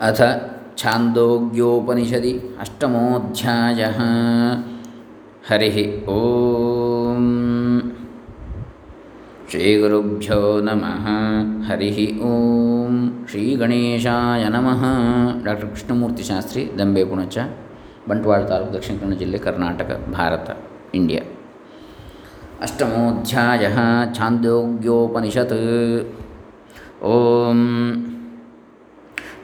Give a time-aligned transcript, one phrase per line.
[0.00, 0.20] अथ
[0.78, 3.98] छान्दोग्योपनिषदि अष्टमोऽध्यायः
[5.48, 5.76] हरिः
[6.12, 7.26] ॐ
[9.50, 11.06] श्रीगुरुभ्यो नमः
[11.68, 12.94] हरिः ॐ
[13.30, 14.80] ಶ್ರೀಗಣೇಶಾಯ ನಮಃ
[15.44, 17.36] ಡಾಕ್ಟರ್ ಕೃಷ್ಣಮೂರ್ತಿ ಶಾಸ್ತ್ರಿ ದಂಬೆ ಪುಣಚ
[18.08, 20.48] ಬಂಟ್ವಾಳ ತಾಲೂಕು ದಕ್ಷಿಣ ಕನ್ನಡ ಜಿಲ್ಲೆ ಕರ್ನಾಟಕ ಭಾರತ
[20.94, 21.22] ಇಂಡಿಯಾ
[22.66, 23.66] ಅಷ್ಟಮೋಧ್ಯಾಯ
[24.16, 25.54] ಛಾಂದೋಗ್ಯೋಪನಿಷತ್
[27.10, 27.60] ಓಂ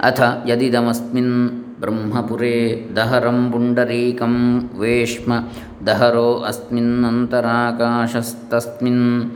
[0.01, 4.33] ಅಥ ಯದಿದಮಸ್ಮಿನ್ ಬ್ರಹ್ಮಪುರೇ ದಹರಂ ಪುಂಡರೀಕಂ
[4.79, 5.33] ವೇಶ್ಮ
[5.87, 9.31] ದಹರೋ ಅಸ್ಮಿನ್ನಂತರಾಕಾಶಸ್ತಸ್ಮಿನ್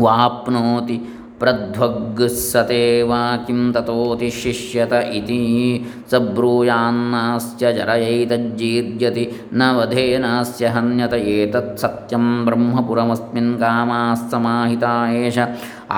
[0.00, 0.96] वाप्नोति
[1.40, 5.38] प्रध्वग्सते वा किं ततोतिशिष्यत इति।
[6.10, 15.38] स ब्रूयान्नास्य जरयैतज्जीर्यति, न वधेनास्य हन्यत एतत् सत्यं ब्रह्मपुरमस्मिन् कामाः समाहिता एष।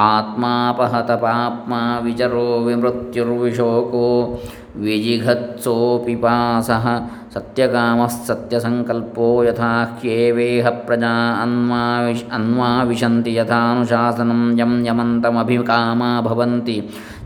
[0.03, 4.07] आत्मापहतपाप्मा विचरो विमृत्युर्विशोको
[4.85, 6.87] विजिघत्सोऽपिपासः
[7.35, 9.69] सत्यकामः सत्यसङ्कल्पो यथा
[10.01, 16.77] ह्येवेह प्रजा अन्वाविश अन्वाविशन्ति यथानुशासनं यं यमन्तमभिकामा भवन्ति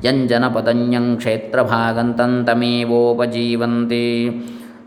[0.07, 4.05] यञ्जनपदन्यं क्षेत्रभागन्तन्तमेवोपजीवन्ति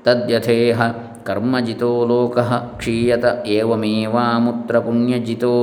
[0.06, 0.79] तद्यथेह
[1.27, 3.25] कर्मजितो लोकः क्षीयत
[3.57, 5.53] एवमेवामुत्र पुण्यजितो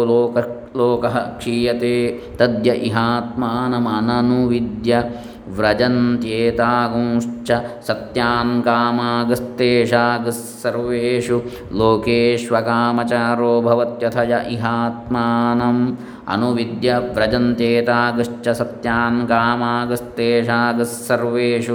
[0.77, 5.11] लोकः क्षीयते। तद्य इहात्मानमननुविद्य
[5.49, 11.41] व्रजन्त्येतागुंश्च सत्यान् कामागस्तेषागः सर्वेषु
[11.73, 15.97] लोकेष्वकामचारो भवत्यथ य इहात्मानम्।
[16.29, 20.85] अनुविद्य व्रजन्त्येतागश्च सत्यान् कामागस्तेषागः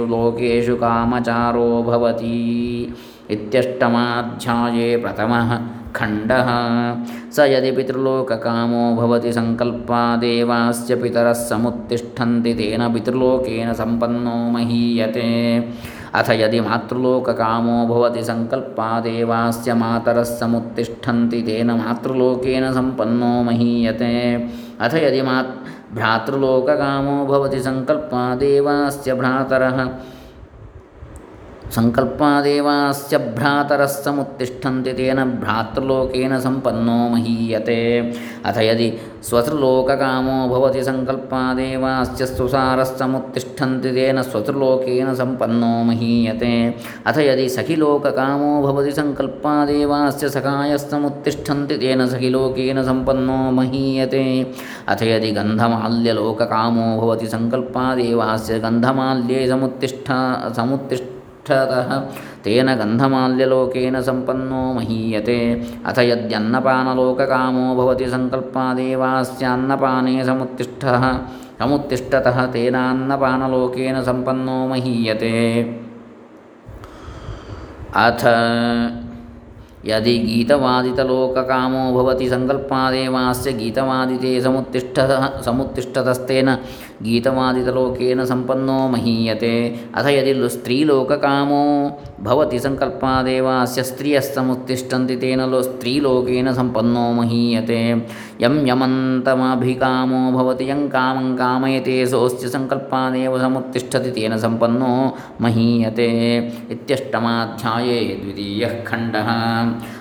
[0.06, 2.94] लोकेषु कामचारो भवति।
[3.30, 5.56] इत्यष्टमाध्याये प्रथमः
[5.96, 6.48] खण्डः।
[7.30, 15.58] स यदि पितृलोककामो भवति सङ्कल्पादेवास्य पितरः समुत्तिष्ठन्ति, तेन पितृलोकेन सम्पन्नो महीयते।
[16.14, 24.34] अथ यदि मातृलोककामो भवति सङ्कल्पादेवास्य मातरः समुत्तिष्ठन्ति, तेन मातृलोकेन सम्पन्नो महीयते।
[24.80, 25.42] अथ यदि मा
[25.94, 29.88] भ्रातृलोककामो भवति सङ्कल्पादेवास्य भ्रातरः
[31.72, 37.78] संकल्पादेवास्य भ्रातरः समुत्तिष्ठन्ति तेन भ्रातृलोकेन सम्पन्नो महीयते।
[38.44, 38.88] अथ यदि
[39.22, 42.26] स्वतृलोककामो भवति सङ्कल्पादेवास्य
[42.84, 46.52] समुत्तिष्ठन्ति तेन स्वतृलोकेन सम्पन्नो महीयते।
[47.06, 50.76] अथ यदि सखिलोककामो भवति सङ्कल्पादेवास्य सखायः
[51.80, 54.24] तेन सखिलोकेन सम्पन्नो महीयते।
[54.88, 58.60] अथ यदि गन्धमाल्यलोककामो भवति सङ्कल्पादेवास्य
[59.48, 60.20] समुत्तिष्ठा
[60.56, 61.13] समुत्तिष्ठ
[61.48, 62.10] ಅನುಷ್ಠತಃ
[62.42, 65.62] ತೇನ ಗಂಧಮಾಲ್ಯಲೋಕೇನ ಸಂಪನ್ನೋ ಮಹೀಯತೆ.
[65.86, 70.84] ಅಥ ಯದ್ಯನ್ನಪಾನಲೋಕಕಾಮೋ ಭವತಿ ಸಂಕಲ್ಪಾದೇವಾಸ್ಯಾನ್ನಪಾನೇ ಸಮುತ್ತಿಷ್ಠ.
[71.58, 75.62] ಸಮುತ್ತಿಷ್ಠತಃ ತೇನಾನ್ನಪಾನಲೋಕೇನ ಸಂಪನ್ನೋ ಮಹೀಯತೆ.
[78.06, 78.26] ಅಥ
[79.86, 84.98] ಯದಿ ಗೀತವಾದಿತಲೋಕಕಾಮೋ ಭವತಿ ಸಂಕಲ್ಪಾದೇವಾಸ್ಯ ಗೀತವಾದಿತೆ ಸಮುತ್ತಿಷ್ಠ
[85.44, 86.48] ಸಮುತ್ತಿಷ್ಠತಸ್ತೇನ
[87.02, 89.54] ಗೀತವಾದಿತಲೋಕೇನ ಸಂಪನ್ನೋ ಮಹೀಯತೆ
[89.94, 91.62] ಅಥ ಯದಿಲ್ಲು ಸ್ತ್ರೀಲೋಕಕಾಮೋ
[92.22, 97.80] ಭವತಿ ಸಂಕಲ್ಪಾದೇವಾಸ್ಯ ಸ್ತ್ರೀಯಸ್ತಮುತ್ತಿಷ್ಠಂತಿ ತೇನ ಲೋ ಸ್ತ್ರೀಲೋಕೇನ ಸಂಪನ್ನೋ ಮಹೀಯತೆ
[98.40, 106.08] ಯಂ ಯಮಂತಮಭಿಕಾಮೋ ಭವತಿ ಯಂ ಕಾಮಂ ಕಾಮಯತೆ ಸೋಸ್ತಿ ಸಂಕಲ್ಪಾದೇವ ಸಮುತ್ತಿಷ್ಠತಿ ತೇನ ಸಂಪನ್ನೋ ಮಹೀಯತೆ
[106.70, 109.16] ಇತ್ಯಷ್ಟಮಾಧ್ಯಾಯೇ ದ್ವಿತೀಯ ಖಂಡ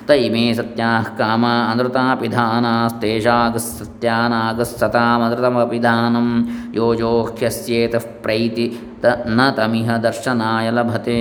[0.07, 6.27] त इमे सत्याः कामा अनृतापिधानास्तेषागः सत्यानागः सतामनृतमपिधानं
[6.75, 8.67] यो जोह्यस्येतः प्रैति
[9.05, 11.19] त न तमिह दर्शनाय लभते।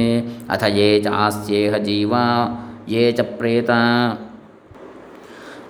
[0.50, 2.24] अथ ये चास्येह जीवा,
[2.88, 3.80] ये च प्रेता।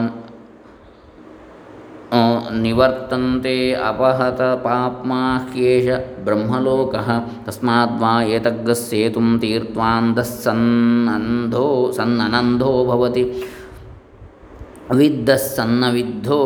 [2.53, 13.44] निवर्तन्ते अपहत पाप्मा ह्येष ब्रह्मलोकः। तस्माद्वा एतग्सेतुं तीर्त्वान्दः सन्नन्धो सन्ननन्धो भवति।
[14.91, 16.39] विद्धः सन्नविद्धो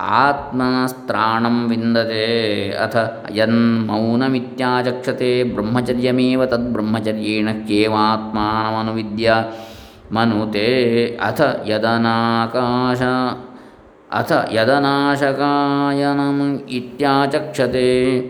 [0.00, 2.50] ಆತ್ಮಸ್ತ್ರಾಣಂ ವಿಂದದೆ
[2.80, 2.96] ಅಥ
[3.30, 9.34] ಯನ್ಮೌನಮಿತ್ಯಾಚಕ್ಷತೆ ಬ್ರಹ್ಮಚರ್ಯಮೇವ ತದ್ಬ್ರಹ್ಮಚರ್ಯೇಣ ಕೇವಾತ್ಮಾನಮನುವಿದ್ಯ
[10.12, 13.02] ಮನುತೆ ಅಥ ಯದನಾಕಾಶ
[14.12, 18.20] ಅಥ ಯದನಾಶಕಾಯನಂ ಇತ್ಯಾಚಕ್ಷತೆ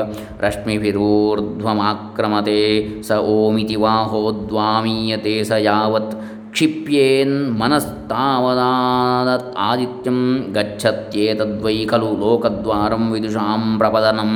[0.44, 2.60] रश्मिभिरूर्ध्वमाक्रमते
[3.08, 6.12] स ओमिति वाहोद्वामीयते स यावत्
[6.55, 10.19] क्षिप्येन्मनस्तावदादत् आदित्यं
[10.55, 14.31] गच्छत्येतद्वै खलु लोकद्वारं विदुषां प्रपदनं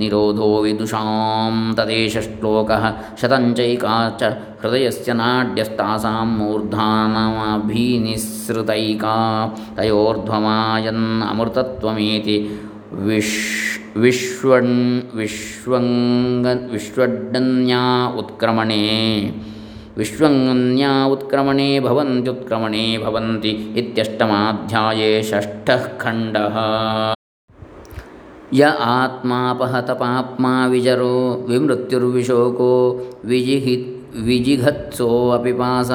[0.00, 1.08] निरोधो विदुषां
[1.78, 2.84] तदेश श्लोकः
[3.22, 4.22] शतञ्चैका च
[4.62, 9.16] हृदयस्य नाड्यस्तासां मूर्धानमभिनिसृतैका
[9.78, 12.36] तयोर्ध्वमायन् अमृतत्वमेति
[13.08, 13.34] विश्
[14.04, 14.74] विश्वन्
[15.18, 17.82] विश्वङ्ग विश्वड्डन्या
[18.20, 18.80] उत्क्रमणे
[20.01, 26.57] ವಿಶ್ವನ್ಯಾ ಉತ್ಕ್ರಮಣೇ ಭವಂತ್ಯುತ್ಕ್ರಮಣೇ ಭವಂತಿ ಇತ್ಯಷ್ಟಮಾಧ್ಯಾಯೇ ಷಷ್ಠಃ ಖಂಡಃ
[28.53, 35.91] ಯ ಆತ್ಮಾಪಹತಪಾಪ್ಮಾ ವಿಜರೋ ವಿಮೃತ್ಯುರ್ವಿಶೋಕೋ ವಿಜಿಹಿ ವಿಜಿಘತ್ಸೋ ಅಪಿಪಾಸ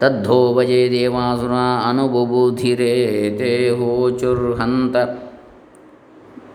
[0.00, 5.22] तद्धो वजे देवासुरा अनुबुबुधिरे ते होचुर्हन्त।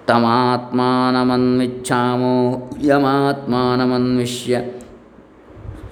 [0.07, 4.75] तमात्मानमन्विच्छामो, यमात्मानमन्विष्य।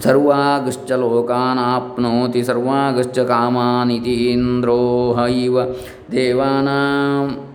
[0.04, 5.76] सर्वागश्च लोकानाप्नोति, सर्वागश्च कामानिति इन्द्रो हैव
[6.10, 7.51] देवानाम्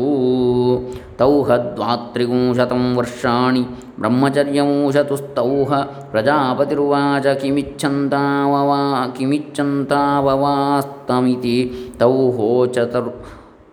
[1.20, 3.64] तौह द्वात्रिंशतं वर्षाणि
[4.00, 5.72] ब्रह्मचर्यमूषतुस्तौह
[6.12, 8.82] प्रजापतिरुवाच किमिच्छन्ताववा,
[9.18, 11.58] किमिच्छन्ताववास्तमिति
[12.00, 13.10] तौहो चतुर्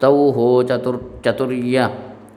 [0.02, 1.78] तौहो चतुर्चतुर्य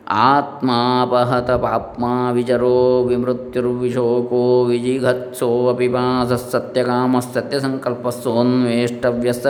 [0.10, 9.48] आत्मापहतपाप्मा विचरो विमृत्युर्विशोको विजिघत्सोऽपि पासः सत्यकामः सत्यसङ्कल्पः सोन्वेष्टव्यः स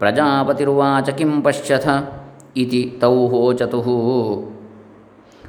[0.00, 1.86] प्रजापतिर्वाच किं पश्यथ
[2.62, 3.88] इति तौ होचतुः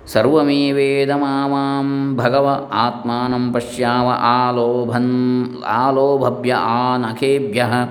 [0.07, 7.89] सर्वमेवेदमामां भगव आत्मानं पश्याव आलोभन् आलोभभ्य आनखेभ्यः,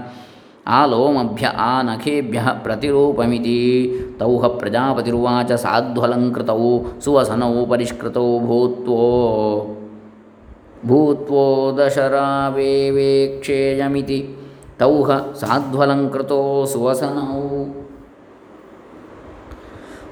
[0.67, 9.77] आलोमभ्य आनखेभ्यः प्रतिरूपमिति। तौह प्रजापतिरुवाच साध्वलङ्कृतौ, सुवसनौ परिष्कृतौ भूत्वो।
[10.85, 14.37] भूत्वो दशरावेवेक्षेयमिति।
[14.79, 17.82] तौह साध्वलङ्कृतो, सुवसनौ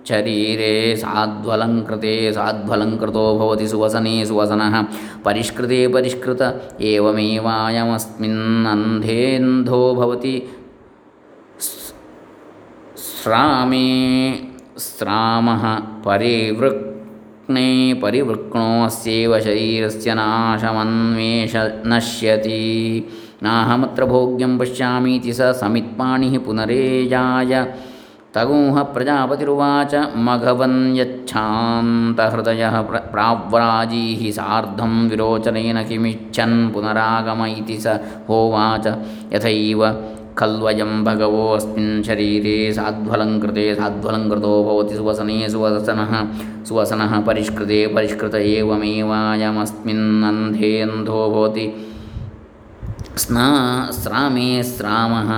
[0.10, 4.76] शरीरे साध्वलङ्कृते साध्वलङ्कृतो भवति सुवसने सुवसनः
[5.26, 6.42] परिष्कृते परिष्कृत
[6.92, 10.36] एवमेवायमस्मिन्नन्धेन्धो भवति
[13.08, 13.90] श्रामे
[14.79, 21.53] स्रामः परिवृक्णे परिवृक्णोऽस्यैव शरीरस्य नाशमन्वेष
[21.87, 23.09] नश्यति
[23.43, 27.75] नाहमत्र भोग्यं पश्यामीति स समित्पाणिः पुनरेजाय।
[28.35, 38.99] तगूह प्रजापतिरुवाच, मघवन् यच्छान्तहृदयः प्र प्राव्राजीः सार्धं विरोचनेन किमिच्छन् पुनरागम स होवाच।
[39.33, 46.27] यथैव ಖಲ್ವಯಂ ಭಗವೋ ಅಸ್ಮಿನ್ ಶರೀರೆ ಸಾಧ್ವಲಂಕೃತೆ ಸಾಧ್ವಲಂಕೃತೋ ಭವತಿ ಸುವಸನೆ ಸುವಸನಃ
[46.69, 51.75] ಸುವಸನಃ ಪರಿಷ್ಕೃತೆ ಪರಿಷ್ಕೃತ ಏವಮೇವಾಯಮಸ್ಮಿನ್ನಂಧೇಂಧೋ ಭವತಿ
[53.17, 55.33] ಸ್ನಾ ಸ್ರಾಮೇ ಸ್ರಾಮಃ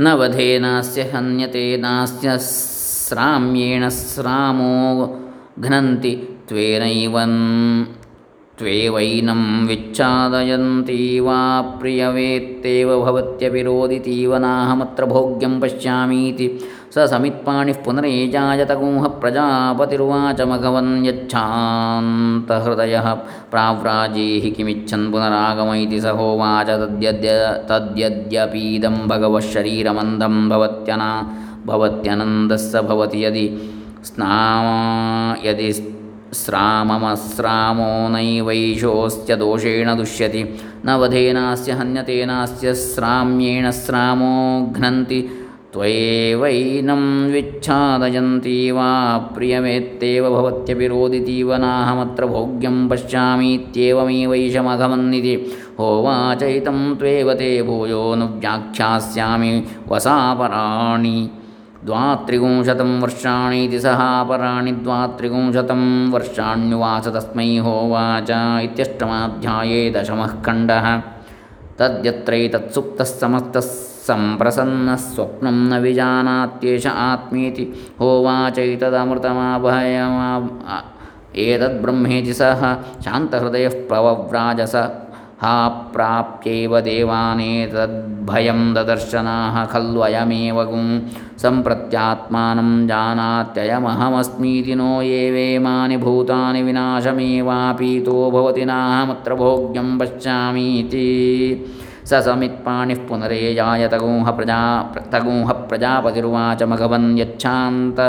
[0.00, 4.74] ನ ವಧೇನಾಸ್ಯ ಹನ್ಯತೆ ನಾಸ್ಯ ಸ್ರಾಮ್ಯೇಣ ಸ್ರಾಮೋ
[5.60, 6.12] ಘ್ನಂತಿ
[6.48, 7.40] ತ್ವೇನೈವನ್
[8.58, 11.38] ತ್ವೇವೈನಂ ವಿಚ್ಛಾದಯಂತೀವಾ
[11.78, 16.48] ಪ್ರಿಯವೇತ್ತೇವ ಭವತ್ಯವಿರೋದಿತೀವ ನಾಹಮತ್ರ ಭೋಗ್ಯಂ ಪಶ್ಯಾಮೀತಿ
[16.89, 23.07] भोग्यं पश्यामीति स समित्पाणिः पुनरेजायतगुंह प्रजापतिरुवाच मघवन् यच्छान्तहृदयः
[23.51, 27.31] प्राव्राजीः किमिच्छन् पुनरागम इति स होवाच तद्यद्य
[27.69, 31.09] तद्यद्यपीदं भगवः शरीरमन्दं भवत्यना
[31.67, 33.45] भवत्यनन्दः स भवति यदि
[34.09, 34.65] स्नाम
[35.45, 35.71] यदि
[36.41, 40.43] स्राममस्रामो नैवैषोऽस्य दोषेण दुष्यति
[40.85, 44.35] न वधेनास्य हन्यतेनास्य स्राम्येण स्रामो
[44.77, 45.19] घ्नन्ति
[45.73, 48.89] त्वयैवैनं विच्छादयन्ती वा
[49.35, 55.33] प्रियमेत्तेव भवत्यपि रोदितीव नाहमत्र भोग्यं पश्यामीत्येवमेवैषमघमन्निति
[55.79, 59.51] होवाचैतं त्वेव ते भूयोऽनुव्याख्यास्यामि
[59.91, 61.17] वसापराणि
[61.87, 65.81] द्वात्रिगुंशतं वर्षाणीति सः अपराणि द्वात्रिगुंशतं
[66.13, 68.31] वर्षाण्युवाच तस्मै होवाच
[68.67, 70.87] इत्यष्टमाध्याये दशमः खण्डः
[71.79, 73.67] तद्यत्रैतत्सुप्तः समस्तः
[74.06, 80.50] सम्प्रसन्नः स्वप्नं न विजानात्येष आत्मेति। होवाचैतदमृतमाभयमा
[81.36, 84.74] एतद्ब्रह्मेति सः शान्तहृदयः प्रवव्राजस।
[85.42, 91.00] हा प्राप्यैव देवानेतद्भयं ददर्शनाः खल्वयमेव गुं।
[91.38, 98.30] सम्प्रत्यात्मानं जानात्ययमहमस्मीति नो ये वेमानि भूतानि विनाशमेवापीतो
[98.64, 101.06] नाहमत्र भोग्यं पश्यामीति
[102.10, 104.60] ಸ ಸಮಿತ್ಪಾಣಿಃ ಪುನರೇಯಾಯ ತಗೂಹ ಪ್ರಜಾ
[105.10, 108.00] ತಗೂಹ ಪ್ರಜಾಪತಿರುವಾಚ ಮಘವನ್ ಯಚ್ಛಾಂತ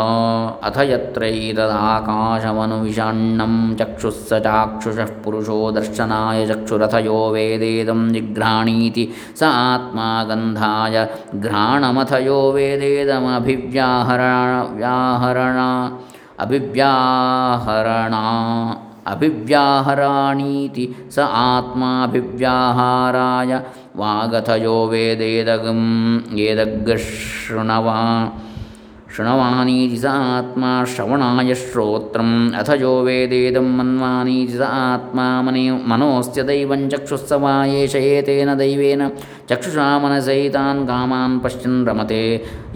[0.67, 9.03] अथ यत्रैतदाकाशमनुविषण्णं चक्षुः स चाक्षुषः पुरुषो दर्शनाय चक्षुरथ यो वेदेदं जिघ्राणीति।
[9.39, 10.95] स आत्मा गन्धाय
[11.45, 15.57] घ्राणमथ यो वेदेदमभिव्याहरण व्याहरण
[16.43, 18.23] अभिव्याहरणा
[19.13, 21.17] अभिव्याहराणीति। स
[21.49, 23.51] आत्माभिव्याहाराय
[24.01, 25.81] वागथ यो वेदेदगं
[26.37, 27.97] येदग्शृणवा
[29.16, 37.24] शृणवानीति स आत्मा श्रवणाय श्रोत्रम् अथ यो वेदेदं मन्वानीति स आत्मा मने मनोऽस्य दैवं चक्षुः
[37.28, 39.08] स वा एष एतेन दैवेन
[39.50, 42.20] चक्षुषा मनसैतान् कामान् पश्यन् रमते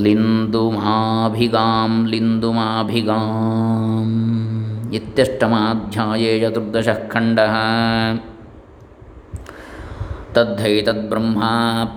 [0.03, 3.29] ಲಿಂದುಮಾಭಿಗಾಂ ಲಿಂದುಮಾಭಿಗಾಂ
[4.93, 7.53] ಇತ್ಯಷ್ಟಮಾಧ್ಯಾಯೇ ಚತುರ್ದಶಃ ಖಂಡಃ
[10.37, 11.51] तद्धैतद्ब्रह्मा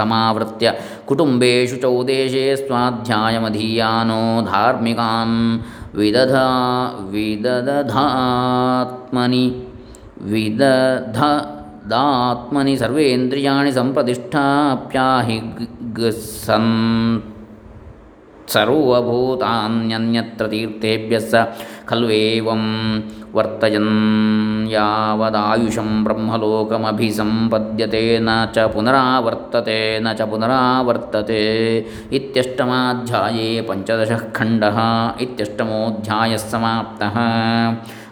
[0.00, 0.66] समावृत्य
[1.08, 5.36] कुटुम्बेषु चौदेशे स्वाध्यायमधीयानो धार्मिकान्
[6.00, 6.48] विदधा
[7.12, 7.84] विदधात्मनि
[10.32, 11.20] विदध
[11.92, 15.38] दात्मनि सर्वेन्द्रियाणि सम्प्रतिष्ठाप्याहि
[15.98, 16.72] ಸನ್
[18.54, 21.34] ಸರ್ವಭೂತಾನ್ಯನ್ಯತ್ರ ತೀರ್ಥೇಭ್ಯ ಸ
[21.84, 22.64] ಖಲ್ವೇವಂ
[23.34, 23.92] ವರ್ತಯನ್
[24.70, 31.40] ಯಾವದಾಯುಷಂ ಬ್ರಹ್ಮಲೋಕಮಭಿಸಂಪದ್ಯತೆ ನ ಚ ಪುನರಾವರ್ತತೆ ನ ಚ ಪುನರಾವರ್ತತೆ
[32.10, 34.78] ಇತ್ಯಷ್ಟಮಾಧ್ಯಾಯೇ ಪಂಚದಶಃ ಖಂಡಃ
[35.20, 37.16] ಇತ್ಯಷ್ಟಮೋಧ್ಯಾಯಃ ಸಮಾಪ್ತಃ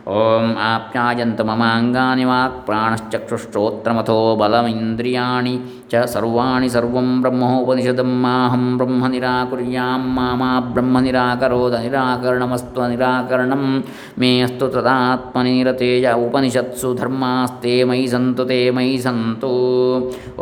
[0.09, 11.01] ಓಂ ಆಪ್ಯಾಯಂತ ಮಮಾಂಗಾನಿ ವಾಕ್ ಪ್ರಾಣಶ್ಚಕ್ಷುಶ್ರೋತ್ರಮಥೋ ಬಲಮಿಂದ್ರಿಯಾಣಿ ಚ ಸರ್ವಾಣಿ ಸರ್ವಂ ಬ್ರಹ್ಮೋಪನಿಷದಂ ಮಾಹಂ ಬ್ರಹ್ಮ ನಿರಾಕುರ್ಯಾಂ ಮಾಮಾ ಬ್ರಹ್ಮ
[11.01, 13.85] ನಿರಾಕರೋದ ನಿರಾಕರಣಮಸ್ತ್ವ ನಿರಾಕರಣಂ
[14.19, 19.49] ಮೇ ಅಸ್ತು ತದಾತ್ಮನಿರತೇಯ ಉಪನಿಷತ್ಸು ಧರ್ಮಾಸ್ತೆ ಮಯಿ ಸಂತು ತೇ ಮಯಿ ಸಂತು